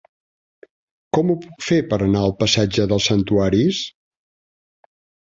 Com 1.17 1.33
ho 1.33 1.35
puc 1.43 1.59
fer 1.65 1.77
per 1.91 1.99
anar 2.05 2.23
al 2.27 2.33
passatge 2.39 2.85
dels 2.93 3.09
Santuaris? 3.11 3.83